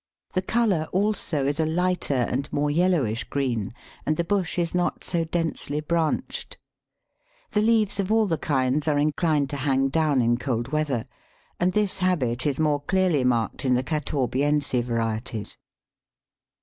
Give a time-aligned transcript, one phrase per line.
[0.33, 3.71] The colour also is a lighter and more yellowish green,
[4.03, 6.57] and the bush is not so densely branched.
[7.51, 11.05] The leaves of all the kinds are inclined to hang down in cold weather,
[11.59, 15.55] and this habit is more clearly marked in the catawbiense varieties.